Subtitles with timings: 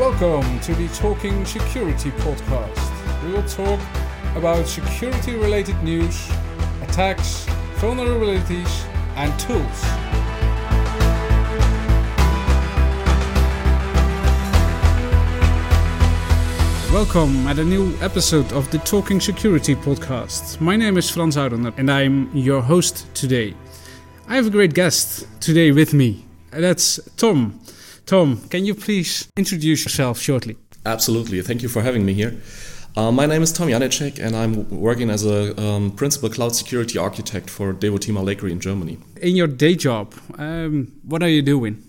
[0.00, 3.22] Welcome to the Talking Security podcast.
[3.22, 3.78] We will talk
[4.34, 6.26] about security related news,
[6.80, 7.44] attacks,
[7.74, 8.86] vulnerabilities,
[9.16, 9.82] and tools.
[16.90, 20.62] Welcome at a new episode of the Talking Security podcast.
[20.62, 23.54] My name is Frans Oudener and I'm your host today.
[24.26, 26.24] I have a great guest today with me.
[26.52, 27.59] That's Tom.
[28.10, 30.56] Tom, can you please introduce yourself shortly?
[30.84, 31.40] Absolutely.
[31.42, 32.34] Thank you for having me here.
[32.96, 36.98] Uh, my name is Tom Janetscheck, and I'm working as a um, principal cloud security
[36.98, 38.98] architect for Devoteam Alegri in Germany.
[39.22, 41.84] In your day job, um, what are you doing?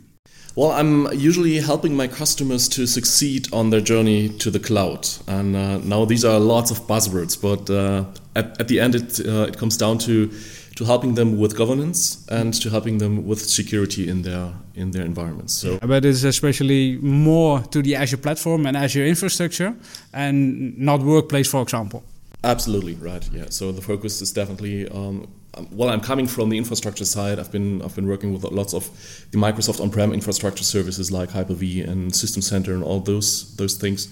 [0.55, 5.07] Well, I'm usually helping my customers to succeed on their journey to the cloud.
[5.27, 9.25] And uh, now these are lots of buzzwords, but uh, at, at, the end, it,
[9.25, 10.29] uh, it comes down to,
[10.75, 15.05] to helping them with governance and to helping them with security in their in their
[15.05, 15.53] environments.
[15.53, 19.75] So, but it's especially more to the Azure platform and Azure infrastructure,
[20.13, 22.03] and not workplace, for example.
[22.43, 23.29] Absolutely right.
[23.31, 23.45] Yeah.
[23.49, 25.27] So the focus is definitely um,
[25.57, 27.39] um, well, I'm coming from the infrastructure side.
[27.39, 28.89] I've been I've been working with lots of
[29.31, 34.07] the Microsoft on-prem infrastructure services like Hyper-V and System Center and all those those things.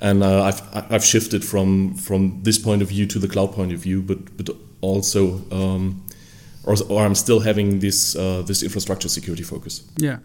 [0.00, 3.72] And uh, I've I've shifted from from this point of view to the cloud point
[3.72, 4.48] of view, but but
[4.80, 5.42] also.
[5.50, 6.02] Um,
[6.64, 9.82] or, or I'm still having this uh, this infrastructure security focus.
[9.96, 10.18] Yeah,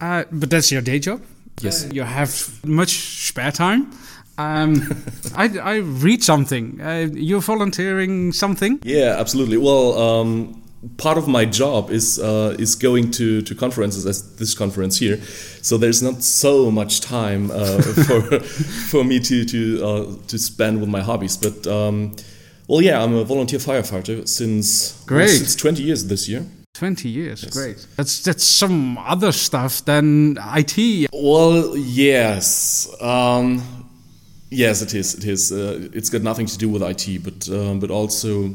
[0.00, 1.22] uh, but that's your day job.
[1.60, 2.90] Yes, you have much
[3.28, 3.92] spare time.
[4.38, 4.82] Um,
[5.36, 6.80] I, I, read something.
[6.80, 8.80] Uh, you're volunteering something?
[8.82, 9.56] Yeah, absolutely.
[9.56, 10.62] Well, um,
[10.98, 15.20] part of my job is uh, is going to, to conferences as this conference here.
[15.62, 20.80] So there's not so much time uh, for for me to to uh, to spend
[20.80, 21.36] with my hobbies.
[21.36, 22.16] But um,
[22.68, 26.44] well, yeah, I'm a volunteer firefighter since great well, since 20 years this year.
[26.74, 27.52] 20 years, yes.
[27.54, 27.86] great.
[27.96, 31.08] That's that's some other stuff than IT.
[31.12, 32.86] Well, yes.
[33.00, 33.62] Um,
[34.50, 35.14] Yes, it is.
[35.14, 35.50] It is.
[35.50, 38.54] Uh, it's got nothing to do with IT, but um, but also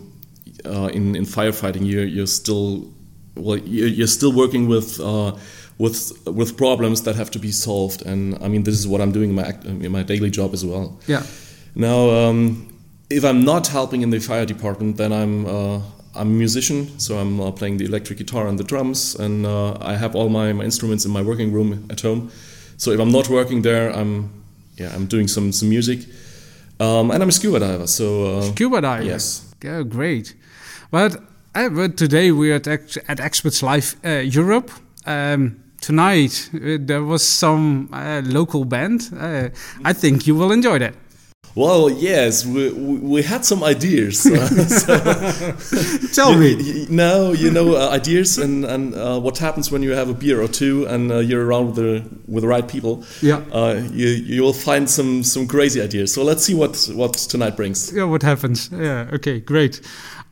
[0.65, 2.87] uh, in in firefighting, you're you're still
[3.35, 4.99] well, you're, still working with.
[4.99, 5.37] Uh,
[5.77, 9.11] with with problems that have to be solved, and I mean this is what I'm
[9.11, 10.99] doing in my in my daily job as well.
[11.07, 11.23] Yeah.
[11.73, 12.70] Now, um,
[13.11, 15.81] if I'm not helping in the fire department, then I'm uh,
[16.15, 19.77] I'm a musician, so I'm uh, playing the electric guitar and the drums, and uh,
[19.79, 22.31] I have all my, my instruments in my working room at home.
[22.77, 24.43] So if I'm not working there, I'm
[24.77, 25.99] yeah, I'm doing some some music,
[26.79, 27.87] um, and I'm a scuba diver.
[27.87, 29.03] So uh, scuba diver.
[29.03, 29.53] Yes.
[29.65, 30.35] Oh, great.
[30.89, 31.21] But
[31.55, 34.71] uh, but today we're at at Experts Live uh, Europe.
[35.05, 39.09] Um, tonight there was some uh, local band.
[39.17, 39.49] Uh,
[39.85, 40.93] I think you will enjoy that.
[41.55, 44.27] Well, yes, we, we had some ideas.
[44.71, 44.97] So
[46.13, 46.85] Tell me.
[46.89, 50.41] No, you know, uh, ideas and, and uh, what happens when you have a beer
[50.41, 53.03] or two and uh, you're around with the with the right people.
[53.21, 53.41] Yeah.
[53.51, 56.13] Uh, you you will find some some crazy ideas.
[56.13, 57.91] So let's see what what tonight brings.
[57.93, 58.69] Yeah, what happens?
[58.71, 59.09] Yeah.
[59.13, 59.39] Okay.
[59.39, 59.81] Great.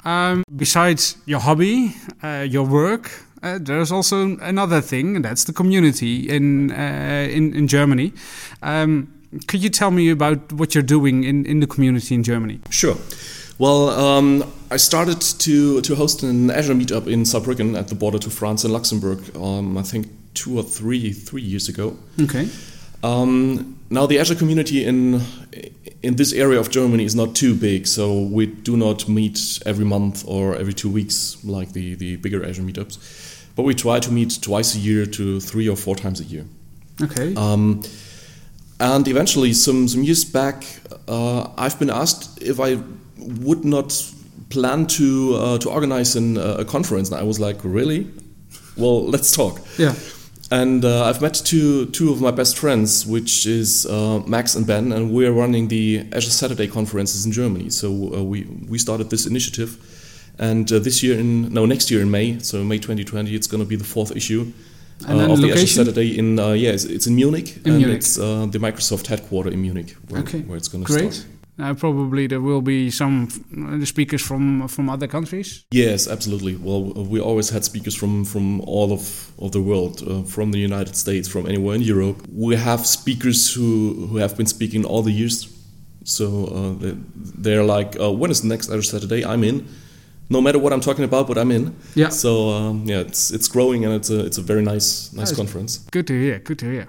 [0.05, 3.11] Um, besides your hobby, uh, your work,
[3.43, 8.13] uh, there's also another thing, and that's the community in uh, in in Germany.
[8.61, 9.07] Um,
[9.47, 12.59] could you tell me about what you're doing in, in the community in Germany?
[12.69, 12.97] Sure.
[13.57, 18.17] Well, um, I started to, to host an Azure meetup in Saarbrücken at the border
[18.19, 21.97] to France and Luxembourg, um, I think two or three three years ago.
[22.21, 22.47] Okay.
[23.03, 25.21] Um, now, the Azure community in
[26.01, 29.85] in this area of Germany is not too big, so we do not meet every
[29.85, 32.97] month or every two weeks like the, the bigger Azure meetups.
[33.55, 36.45] But we try to meet twice a year to three or four times a year.
[37.01, 37.35] Okay.
[38.79, 40.63] And eventually, some, some years back,
[41.07, 42.77] uh, I've been asked if I
[43.17, 43.91] would not
[44.49, 48.07] plan to uh, to organize an, uh, a conference, and I was like, really?
[48.77, 49.59] Well, let's talk.
[49.77, 49.95] Yeah.
[50.51, 54.65] And uh, I've met two two of my best friends, which is uh, Max and
[54.65, 57.69] Ben, and we're running the Azure Saturday conferences in Germany.
[57.69, 59.77] So uh, we we started this initiative,
[60.39, 63.69] and this year in no next year in May, so May 2020, it's going to
[63.69, 64.51] be the fourth issue
[65.07, 67.77] and uh, of the Azure Saturday in uh, yeah, it's, it's, in Munich, in and
[67.77, 67.97] Munich.
[67.97, 70.41] it's uh, the Microsoft headquarter in Munich, where, okay.
[70.41, 71.11] where it's going to start.
[71.11, 71.25] Great.
[71.59, 73.27] Uh, probably there will be some
[73.83, 75.65] speakers from from other countries.
[75.71, 76.55] Yes, absolutely.
[76.55, 80.59] Well, we always had speakers from from all of, of the world, uh, from the
[80.59, 82.25] United States, from anywhere in Europe.
[82.31, 85.49] We have speakers who who have been speaking all the years,
[86.05, 86.95] so uh,
[87.43, 89.25] they're like, uh, "When is the next Azure Saturday?
[89.25, 89.67] I'm in."
[90.29, 91.75] No matter what I'm talking about, but I'm in.
[91.95, 92.09] Yeah.
[92.09, 95.79] So um, yeah, it's it's growing and it's a it's a very nice nice conference.
[95.91, 96.39] Good to hear.
[96.39, 96.87] Good to hear.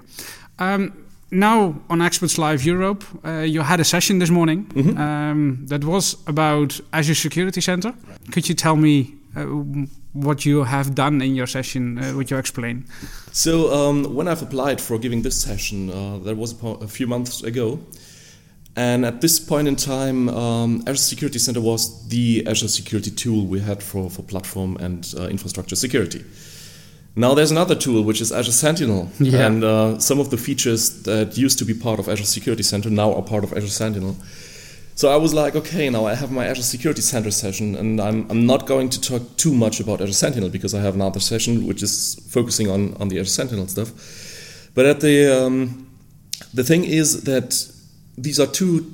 [0.59, 0.93] Um,
[1.31, 4.97] now on Experts Live Europe, uh, you had a session this morning mm -hmm.
[4.97, 7.93] um, that was about Azure Security Center.
[8.31, 9.05] Could you tell me
[9.35, 9.45] uh,
[10.13, 12.85] what you have done in your session, uh, what you explain.
[13.31, 17.43] So um, when I've applied for giving this session, uh, that was a few months
[17.43, 17.79] ago.
[18.75, 23.45] And at this point in time, um, Azure Security Center was the Azure security tool
[23.45, 26.23] we had for, for platform and uh, infrastructure security.
[27.15, 29.45] Now there's another tool which is Azure Sentinel, yeah.
[29.45, 32.89] and uh, some of the features that used to be part of Azure Security Center
[32.89, 34.15] now are part of Azure Sentinel.
[34.95, 38.29] So I was like, okay, now I have my Azure Security Center session, and I'm,
[38.29, 41.67] I'm not going to talk too much about Azure Sentinel because I have another session
[41.67, 43.91] which is focusing on, on the Azure Sentinel stuff.
[44.73, 45.91] But at the um,
[46.53, 47.70] the thing is that
[48.17, 48.93] these are two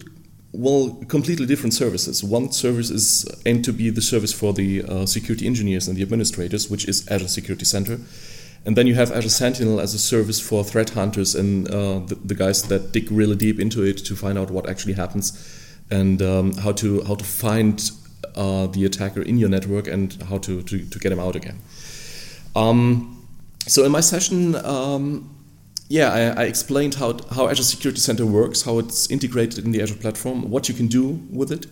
[0.54, 2.24] well completely different services.
[2.24, 6.02] One service is aimed to be the service for the uh, security engineers and the
[6.02, 8.00] administrators, which is Azure Security Center.
[8.66, 12.16] And then you have Azure Sentinel as a service for threat hunters and uh, the,
[12.16, 15.31] the, guys that dig really deep into it to find out what actually happens
[15.90, 17.92] and um, how to how to find
[18.36, 21.60] uh, the attacker in your network and how to, to, to get him out again.
[22.56, 23.25] Um,
[23.68, 25.37] so in my session, um,
[25.89, 29.81] yeah, I, I, explained how, how Azure Security Center works, how it's integrated in the
[29.81, 31.66] Azure platform, what you can do with it,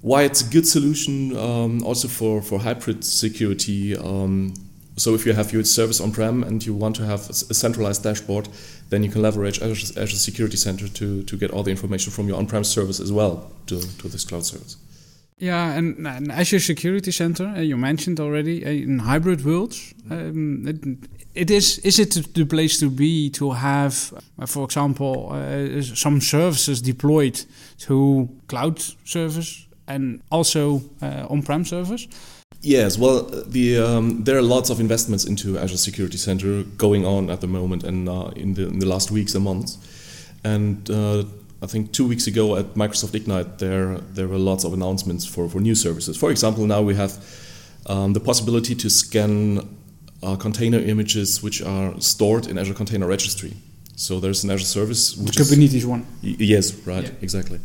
[0.00, 3.96] why it's a good solution um, also for, for hybrid security.
[3.96, 4.54] Um,
[4.96, 8.48] so if you have your service on-prem and you want to have a centralized dashboard,
[8.88, 12.28] then you can leverage Azure, Azure Security Center to, to get all the information from
[12.28, 14.76] your on-prem service as well to, to this cloud service.
[15.38, 20.66] Yeah, and, and Azure Security Center, uh, you mentioned already, uh, in hybrid worlds, um,
[20.66, 25.82] it, it is is it the place to be to have, uh, for example, uh,
[25.82, 27.44] some services deployed
[27.80, 32.08] to cloud service and also uh, on-prem service?
[32.62, 37.28] Yes, well, the um, there are lots of investments into Azure Security Center going on
[37.28, 39.76] at the moment and uh, in the in the last weeks and months,
[40.44, 40.88] and.
[41.62, 45.48] I think two weeks ago at Microsoft Ignite, there there were lots of announcements for,
[45.48, 46.16] for new services.
[46.16, 47.12] For example, now we have
[47.86, 49.76] um, the possibility to scan
[50.22, 53.54] uh, container images which are stored in Azure Container Registry.
[53.96, 56.06] So there's an Azure service which Kubernetes is, one.
[56.20, 57.10] yes, right, yeah.
[57.22, 57.60] exactly.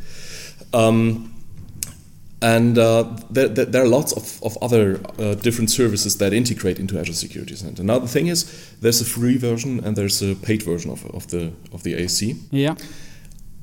[0.74, 1.34] Um,
[2.42, 6.98] and uh, there, there, are lots of, of other uh, different services that integrate into
[7.00, 7.84] Azure Security Center.
[7.84, 11.28] Now the thing is, there's a free version and there's a paid version of, of
[11.28, 12.36] the of the ASC.
[12.50, 12.76] Yeah.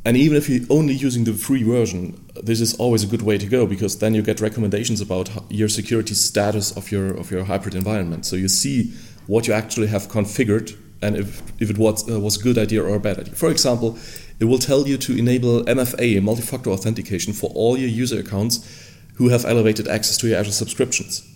[0.04, 3.36] And even if you're only using the free version, this is always a good way
[3.36, 7.44] to go because then you get recommendations about your security status of your of your
[7.44, 8.24] hybrid environment.
[8.24, 8.92] So you see
[9.26, 12.82] what you actually have configured and if, if it was, uh, was a good idea
[12.82, 13.34] or a bad idea.
[13.34, 13.98] For example,
[14.40, 19.28] it will tell you to enable MFA, multi-factor authentication, for all your user accounts who
[19.28, 21.26] have elevated access to your Azure subscriptions.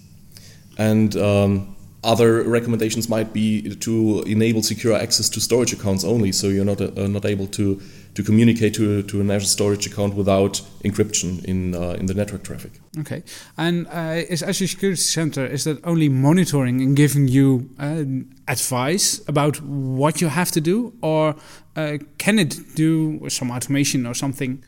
[0.79, 6.49] And um, other recommendations might be to enable secure access to storage accounts only, so
[6.49, 7.81] you're not uh, not able to
[8.15, 12.43] to communicate to, to an Azure storage account without encryption in uh, in the network
[12.43, 12.73] traffic.
[12.99, 13.23] Okay,
[13.57, 18.05] and uh, is Azure Security Center is that only monitoring and giving you uh,
[18.49, 21.37] advice about what you have to do, or
[21.77, 24.63] uh, can it do some automation or something?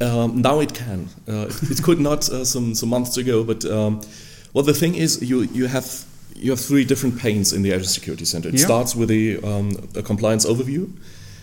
[0.00, 1.10] Um, now it can.
[1.28, 4.00] Uh, it could not some some months ago, but um,
[4.54, 6.06] well, the thing is, you you have
[6.40, 8.48] you have three different panes in the Azure Security Center.
[8.48, 8.64] It yeah.
[8.64, 10.90] starts with a, um, a, compliance overview,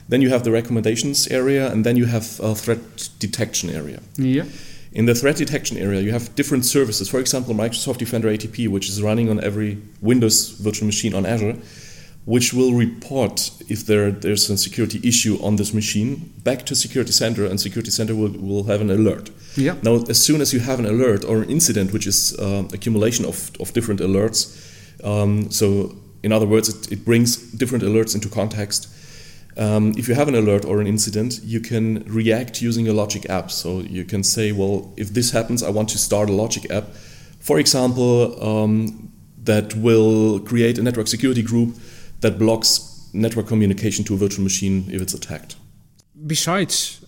[0.10, 4.02] then you have the recommendations area, and then you have a threat detection area.
[4.16, 4.46] Yeah.
[4.94, 7.10] In the threat detection area, you have different services.
[7.10, 11.58] For example, Microsoft Defender ATP, which is running on every Windows virtual machine on Azure,
[12.26, 17.12] which will report if there, there's a security issue on this machine back to Security
[17.12, 19.30] Center, and Security Center will, will have an alert.
[19.56, 19.76] Yeah.
[19.82, 23.26] Now, as soon as you have an alert or an incident, which is uh, accumulation
[23.26, 24.67] of, of different alerts,
[25.04, 28.90] um, so, in other words, it, it, brings different alerts into context.
[29.58, 33.30] Um, if you have an alert or an incident, you can react using a logic
[33.30, 33.50] app.
[33.52, 36.90] So you can say, well, if this happens, I want to start a logic app.
[37.40, 39.12] For example, um,
[39.44, 41.76] that will create a network security group
[42.20, 45.56] that blocks network communication to a virtual machine if it's attacked.
[46.26, 47.06] Besides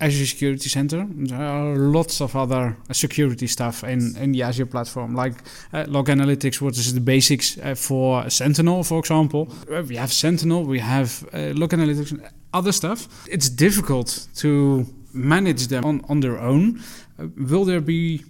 [0.00, 1.06] Azure Security Center.
[1.10, 5.34] There are lots of other uh, security stuff in, in the Azure platform, like
[5.72, 9.48] uh, log analytics, what is the basics uh, for Sentinel, for example.
[9.72, 13.08] Uh, we have Sentinel, we have uh, log analytics, and other stuff.
[13.28, 16.80] It's difficult to manage them on, on their own.
[17.18, 18.24] Uh, will there be,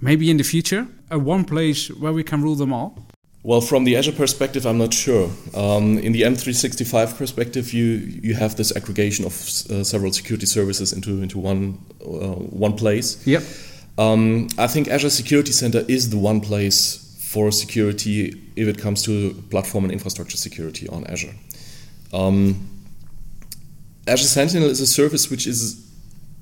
[0.00, 3.07] maybe in the future, a one place where we can rule them all?
[3.44, 5.30] Well, from the Azure perspective, I'm not sure.
[5.54, 7.84] Um, in the M365 perspective, you
[8.22, 12.34] you have this aggregation of uh, several security services into into one uh,
[12.66, 13.24] one place.
[13.26, 13.42] Yep.
[13.96, 19.02] Um, I think Azure Security Center is the one place for security if it comes
[19.02, 21.34] to platform and infrastructure security on Azure.
[22.12, 22.68] Um,
[24.06, 25.84] Azure Sentinel is a service which is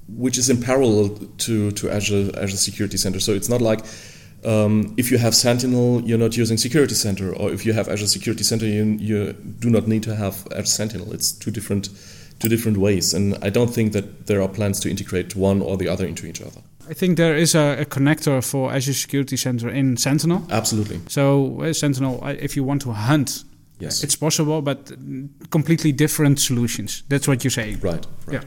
[0.09, 3.21] which is in parallel to, to Azure Azure Security Center.
[3.21, 3.81] So it's not like
[4.47, 8.07] um, if you have Sentinel, you're not using Security Center, or if you have Azure
[8.07, 11.13] Security Center, you, you do not need to have Azure Sentinel.
[11.13, 11.89] It's two different,
[12.39, 15.77] two different ways, and I don't think that there are plans to integrate one or
[15.77, 16.61] the other into each other.
[16.89, 20.47] I think there is a, a connector for Azure Security Center in Sentinel.
[20.51, 21.01] Absolutely.
[21.09, 23.45] So uh, Sentinel, if you want to hunt,
[23.79, 24.03] Yes.
[24.03, 24.91] it's possible, but
[25.51, 27.03] completely different solutions.
[27.09, 27.81] That's what you're saying.
[27.81, 28.07] right.
[28.27, 28.35] Right.
[28.35, 28.41] Yeah.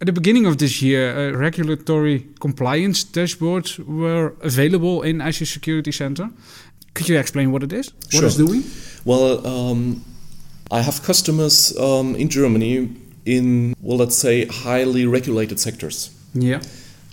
[0.00, 5.90] At the beginning of this year, uh, regulatory compliance dashboards were available in Azure Security
[5.90, 6.30] Center.
[6.94, 7.92] Could you explain what it is?
[7.92, 8.26] What Sure.
[8.26, 8.62] it's doing?
[9.04, 10.04] Well, um,
[10.70, 12.88] I have customers um, in Germany
[13.24, 16.10] in, well, let's say, highly regulated sectors.
[16.32, 16.60] Yeah.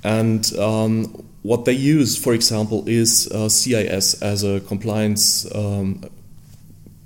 [0.03, 1.05] And um,
[1.41, 6.03] what they use, for example, is uh, CIS as a compliance um,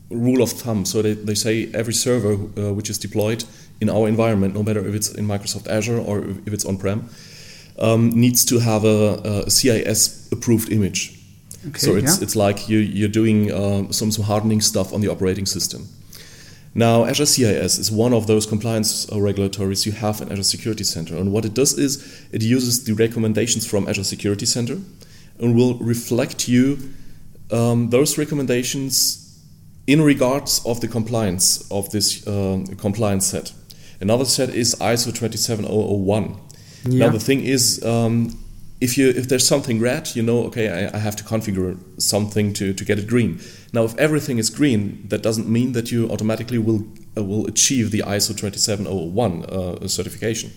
[0.10, 0.84] rule of thumb.
[0.84, 3.46] So they, they say every server uh, which is deployed
[3.82, 7.10] in our environment, no matter if it's in Microsoft Azure or if it's on prem,
[7.80, 11.18] um, needs to have a, a CIS approved image.
[11.68, 11.80] Okay.
[11.80, 12.24] So it's, yeah.
[12.24, 15.88] it's like you, you're doing um, some, some hardening stuff on the operating system.
[16.76, 20.84] Now, Azure CIS is one of those compliance uh, regulatories you have in Azure Security
[20.84, 21.16] Center.
[21.18, 24.78] And what it does is it uses the recommendations from Azure Security Center
[25.40, 26.78] and will reflect you
[27.52, 29.42] um, those recommendations
[29.88, 33.52] in regards of the compliance of this um, compliance set.
[34.02, 36.38] Another set is ISO 27001.
[36.86, 37.06] Yeah.
[37.06, 38.38] Now the thing is, um,
[38.82, 42.54] if you if there's something red, you know, okay, I, I have to configure something
[42.54, 43.40] to, to get it green.
[43.74, 46.84] Now, if everything is green, that doesn't mean that you automatically will
[47.18, 50.52] uh, will achieve the ISO 27001 uh, certification.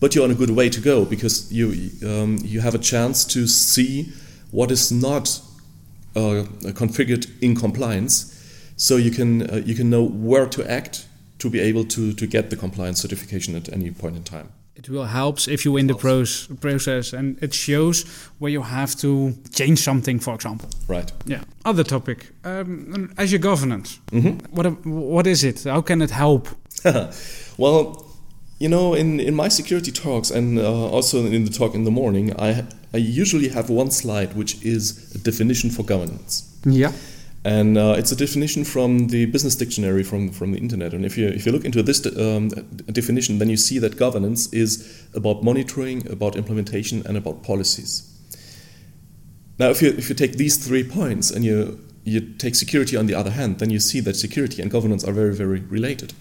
[0.00, 3.24] But you're on a good way to go because you um, you have a chance
[3.26, 4.12] to see
[4.50, 5.40] what is not
[6.14, 8.32] uh, configured in compliance,
[8.76, 11.06] so you can uh, you can know where to act
[11.46, 14.48] to be able to, to get the compliance certification at any point in time.
[14.74, 18.04] It will help if you in the pros- process and it shows
[18.38, 20.68] where you have to change something, for example.
[20.88, 21.10] Right.
[21.24, 21.40] Yeah.
[21.64, 24.00] Other topic, um, Azure governance.
[24.12, 24.36] Mhm.
[24.50, 25.64] What what is it?
[25.64, 26.48] How can it help?
[27.56, 28.04] well,
[28.58, 31.90] you know, in, in my security talks and uh, also in the talk in the
[31.90, 36.42] morning, I, I usually have one slide which is a definition for governance.
[36.64, 36.92] Yeah.
[37.46, 40.92] And uh, it's a definition from the business dictionary from, from the internet.
[40.92, 42.48] And if you, if you look into this um,
[42.90, 48.12] definition, then you see that governance is about monitoring, about implementation, and about policies.
[49.60, 53.06] Now, if you, if you take these three points and you, you take security on
[53.06, 56.14] the other hand, then you see that security and governance are very, very related.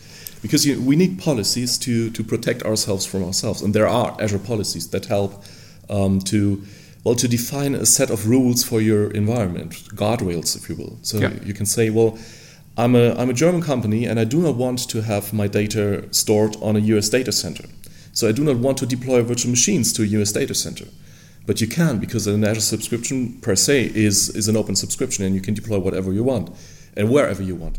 [0.43, 3.63] Because you, we need policies to, to protect ourselves from ourselves.
[3.63, 5.43] And there are Azure policies that help
[5.89, 6.61] um, to
[7.05, 10.97] well, to define a set of rules for your environment, guardrails, if you will.
[11.03, 11.33] So Yeah.
[11.45, 12.17] you can say, well,
[12.77, 16.03] I'm a, I'm a German company and I do not want to have my data
[16.11, 17.65] stored on a US data center.
[18.11, 20.85] So I do not want to deploy virtual machines to a US data center.
[21.45, 25.35] But you can because an Azure subscription per se is, is an open subscription and
[25.35, 26.49] you can deploy whatever you want
[26.97, 27.77] and wherever you want.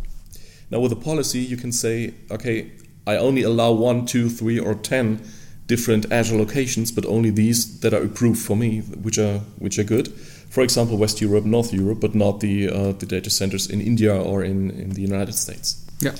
[0.70, 2.70] Now with a policy, you can say, okay,
[3.08, 5.20] I only allow one, two, three, or ten
[5.66, 9.84] different Azure locations, but only these that are approved for me, which are which are
[9.84, 10.08] good.
[10.50, 14.14] For example, West Europe, North Europe, but not the uh, the data centers in India
[14.14, 15.84] or in, in the United States.
[16.00, 16.14] Yeah.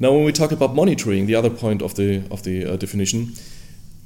[0.00, 3.32] Now, when we talk about monitoring, the other point of the of the uh, definition,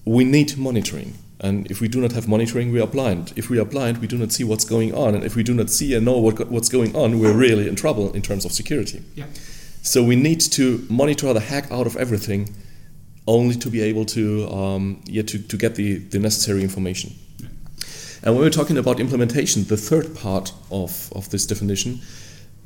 [0.05, 1.15] we need monitoring.
[1.43, 3.33] And if we do not have monitoring, we are blind.
[3.35, 5.15] If we are blind, we do not see what's going on.
[5.17, 7.75] And if we do not see and know what, what's going on, we're really in
[7.75, 9.03] trouble in terms of security.
[9.17, 9.27] Yeah.
[9.83, 12.55] So we need to monitor the heck out of everything,
[13.27, 17.13] only to be able to um, yeah, to, to get the, the necessary information.
[18.25, 22.01] And when we're talking about implementation, the third part of, of this definition,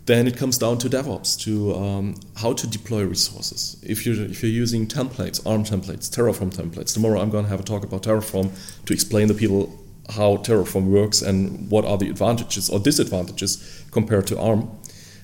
[0.05, 3.77] then it comes down to DevOps, to um, how to deploy resources.
[3.83, 7.61] If you're, if you're using templates, ARM templates, Terraform templates, tomorrow I'm going to have
[7.61, 8.51] a talk about Terraform
[8.85, 9.77] to explain to people
[10.11, 14.71] how Terraform works and what are the advantages or disadvantages compared to ARM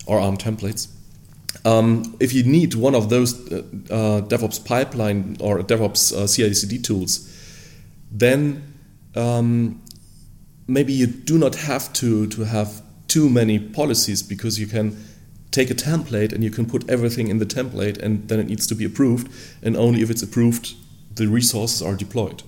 [0.06, 0.88] or ARM templates.
[1.64, 6.78] Um, if you need one of those uh, uh, DevOps pipeline or DevOps uh, CI/CD
[6.78, 7.28] tools,
[8.10, 8.62] then
[9.14, 9.80] um,
[10.66, 14.96] maybe you do not have to to have too many policies because you can
[15.50, 18.66] take a template and you can put everything in the template and then it needs
[18.66, 19.30] to be approved
[19.62, 20.74] and only if it's approved
[21.14, 22.42] the resources are deployed.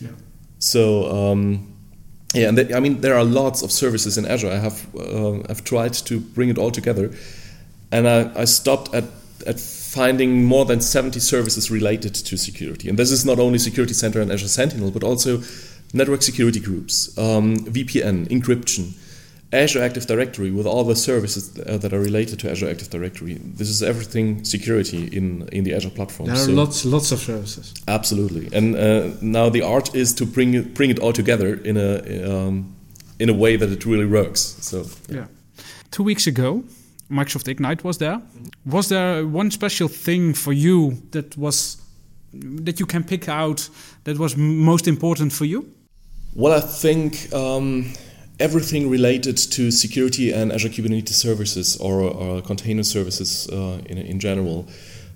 [0.00, 0.10] Yeah.
[0.58, 1.74] So um,
[2.34, 4.50] yeah, and th- I mean there are lots of services in Azure.
[4.50, 7.10] I have uh, I've tried to bring it all together,
[7.92, 9.04] and I, I stopped at
[9.46, 12.88] at finding more than 70 services related to security.
[12.88, 15.42] And this is not only Security Center and Azure Sentinel, but also
[15.92, 18.92] network security groups, um, VPN, encryption,
[19.52, 23.34] Azure Active Directory with all the services uh, that are related to Azure Active Directory.
[23.34, 26.28] This is everything security in in the Azure platform.
[26.28, 27.72] There are So- lots lots of services.
[27.88, 31.76] Absolutely, and uh, now the art is to bring it, bring it all together in
[31.76, 32.64] a um,
[33.18, 34.56] in a way that it really works.
[34.60, 35.24] So yeah.
[35.90, 36.62] Two weeks ago,
[37.10, 38.20] Microsoft Ignite was there.
[38.64, 41.76] Was there one special thing for you that was
[42.32, 43.68] that you can pick out
[44.04, 45.72] that was most important for you?
[46.34, 47.92] Well, I think um,
[48.38, 54.20] everything related to security and Azure Kubernetes services or, or container services uh, in, in
[54.20, 54.68] general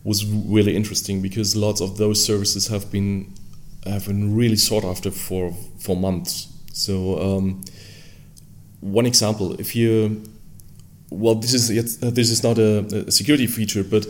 [0.03, 3.33] was really interesting because lots of those services have been
[3.87, 6.49] have been really sought after for for months.
[6.73, 7.63] So um,
[8.81, 10.23] one example, if you
[11.15, 14.07] well, this is uh, this is not a, a, security feature, but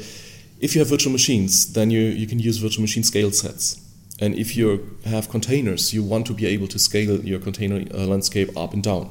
[0.61, 3.81] if you have virtual machines, then you, you can use virtual machine scale sets.
[4.21, 8.07] And if you have containers, you want to be able to scale your container uh,
[8.07, 9.11] landscape up and down.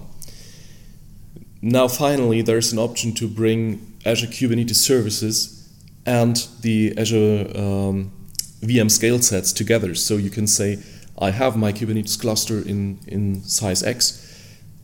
[1.61, 5.69] Now, finally, there's an option to bring Azure Kubernetes services
[6.05, 8.11] and the Azure um,
[8.61, 9.95] VM scale sets together.
[9.95, 10.79] So you can say,
[11.17, 14.22] I have my Kubernetes cluster in, in size X,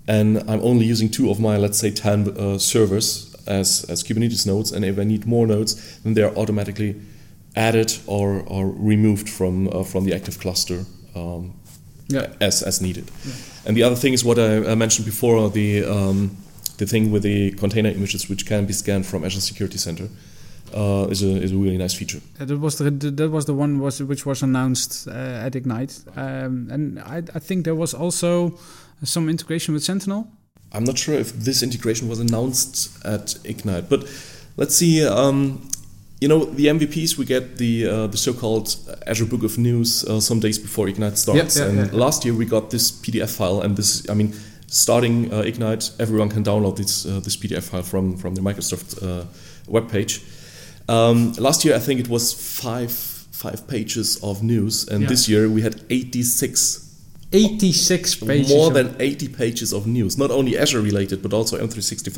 [0.10, 4.48] and I'm only using two of my, let's say, 10 uh, servers as, as Kubernetes
[4.48, 4.72] nodes.
[4.72, 7.00] And if I need more nodes, then they're automatically
[7.56, 10.86] added or, or removed from, uh, from the active cluster
[11.16, 11.54] um,
[12.08, 12.34] yeah.
[12.42, 13.12] as, as needed.
[13.24, 13.34] Yeah.
[13.68, 16.36] And the other thing is what I, I mentioned before the, um,
[16.78, 20.10] the thing with the container images, which can be scanned from Azure Security Center
[20.74, 22.22] uh, is a is a really nice feature.
[22.38, 26.70] That was the that was the one was which was announced uh, at Ignite, um,
[26.72, 28.58] and I, I think there was also
[29.04, 30.28] some integration with Sentinel.
[30.72, 34.04] I'm not sure if this integration was announced at Ignite, but
[34.58, 35.06] let's see.
[35.06, 35.68] Um,
[36.22, 38.76] you know, the MVPs we get the uh, the so-called
[39.08, 41.58] Azure Book of News uh, some days before Ignite starts.
[41.58, 42.00] Yeah, yeah, and yeah.
[42.00, 44.34] last year we got this PDF file, and this, I mean,
[44.68, 49.02] starting uh, Ignite, everyone can download this uh, this PDF file from from the Microsoft
[49.02, 49.26] uh,
[49.68, 50.22] webpage.
[50.90, 55.10] Um, last year, I think it was five five pages of news, and yeah.
[55.10, 56.86] this year we had 86.
[57.32, 58.50] 86 pages.
[58.50, 62.18] More than 80 pages of news, not only Azure related, but also M365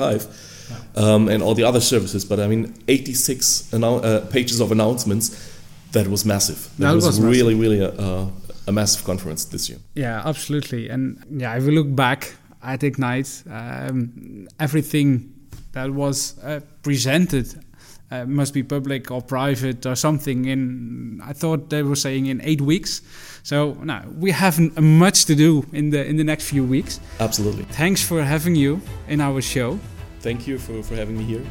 [0.70, 1.04] yeah.
[1.04, 2.24] um, and all the other services.
[2.24, 5.50] But I mean, 86 uh, pages of announcements.
[5.92, 6.70] That was massive.
[6.78, 7.60] That, that was, was, really, massive.
[7.60, 8.30] really a,
[8.68, 9.80] a, massive conference this year.
[9.94, 10.88] Yeah, absolutely.
[10.88, 15.34] And yeah, if we look back at Ignite, um, everything
[15.74, 17.62] that was uh, presented
[18.12, 22.42] uh, must be public or private or something in i thought they were saying in
[22.44, 23.02] eight weeks
[23.44, 27.64] so now we have much to do in the in the next few weeks absolutely
[27.64, 29.80] thanks for having you in our show
[30.20, 31.44] thank you for, for having me here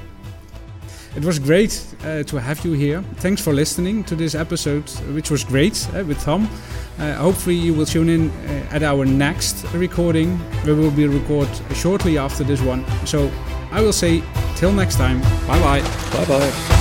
[1.16, 3.02] it was great uh, to have you here.
[3.16, 6.48] Thanks for listening to this episode, which was great uh, with Tom.
[7.00, 10.38] Uh, hopefully, you will tune in uh, at our next recording.
[10.64, 12.84] We will be record shortly after this one.
[13.06, 13.28] So
[13.72, 14.22] I will say
[14.60, 15.20] till next time.
[15.46, 15.80] Bye bye.
[16.12, 16.79] Bye bye.